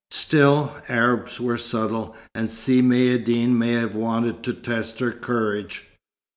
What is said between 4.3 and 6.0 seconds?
to test her courage.